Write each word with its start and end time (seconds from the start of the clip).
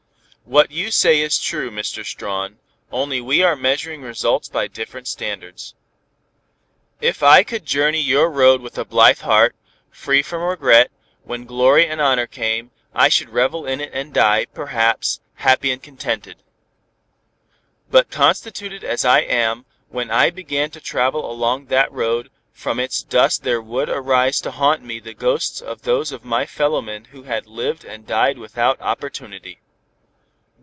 "What 0.43 0.69
you 0.69 0.91
say 0.91 1.21
is 1.21 1.39
true, 1.39 1.71
Mr. 1.71 2.03
Strawn, 2.03 2.59
only 2.91 3.21
we 3.21 3.41
are 3.41 3.55
measuring 3.55 4.01
results 4.01 4.49
by 4.49 4.67
different 4.67 5.07
standards. 5.07 5.75
If 6.99 7.23
I 7.23 7.43
could 7.43 7.63
journey 7.65 8.01
your 8.01 8.29
road 8.29 8.59
with 8.59 8.77
a 8.77 8.83
blythe 8.83 9.19
heart, 9.21 9.55
free 9.91 10.21
from 10.21 10.41
regret, 10.41 10.91
when 11.23 11.45
glory 11.45 11.87
and 11.87 12.01
honor 12.01 12.27
came, 12.27 12.71
I 12.93 13.07
should 13.07 13.29
revel 13.29 13.65
in 13.65 13.79
it 13.79 13.91
and 13.93 14.13
die, 14.13 14.43
perhaps, 14.45 15.21
happy 15.35 15.71
and 15.71 15.81
contented. 15.81 16.43
But 17.89 18.11
constituted 18.11 18.83
as 18.83 19.05
I 19.05 19.19
am, 19.21 19.63
when 19.87 20.11
I 20.11 20.31
began 20.31 20.69
to 20.71 20.81
travel 20.81 21.31
along 21.31 21.67
that 21.67 21.89
road, 21.93 22.29
from 22.51 22.77
its 22.77 23.03
dust 23.03 23.43
there 23.43 23.61
would 23.61 23.87
arise 23.89 24.41
to 24.41 24.51
haunt 24.51 24.81
me 24.83 24.99
the 24.99 25.13
ghosts 25.13 25.61
of 25.61 25.83
those 25.83 26.11
of 26.11 26.25
my 26.25 26.45
fellowmen 26.45 27.05
who 27.11 27.23
had 27.23 27.47
lived 27.47 27.85
and 27.85 28.05
died 28.05 28.37
without 28.37 28.81
opportunity. 28.81 29.61